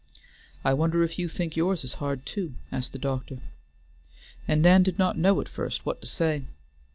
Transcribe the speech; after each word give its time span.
"I 0.65 0.73
wonder 0.73 1.03
if 1.03 1.19
you 1.19 1.29
think 1.29 1.55
yours 1.55 1.83
is 1.83 1.93
hard 2.01 2.25
too?" 2.25 2.55
asked 2.71 2.91
the 2.93 2.97
doctor. 2.97 3.43
And 4.47 4.63
Nan 4.63 4.81
did 4.81 4.97
not 4.97 5.15
know 5.15 5.39
at 5.41 5.47
first 5.47 5.85
what 5.85 6.01
to 6.01 6.07
say. 6.07 6.41